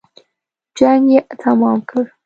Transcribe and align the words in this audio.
جنګ 0.77 1.03
یې 1.13 1.19
تمام 1.43 1.79
کړ. 1.89 2.03